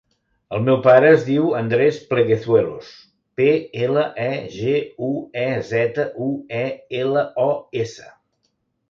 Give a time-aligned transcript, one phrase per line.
[0.57, 2.87] El meu pare es diu Andrés Pleguezuelos:
[3.41, 3.49] pe,
[3.89, 4.73] ela, e, ge,
[5.09, 5.11] u,
[5.43, 6.31] e, zeta, u,
[6.61, 6.65] e,
[7.03, 7.47] ela, o,
[7.85, 8.09] essa.